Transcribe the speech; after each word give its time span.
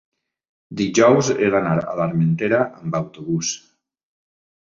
dijous 0.79 1.27
he 1.43 1.49
d'anar 1.55 1.75
a 1.91 1.93
l'Armentera 1.99 2.61
amb 2.79 2.97
autobús. 3.03 3.51